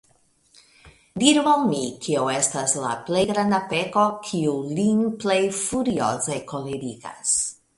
[1.23, 7.37] Diru al mi, kio estas la plej granda peko, kiu lin plej furioze kolerigas?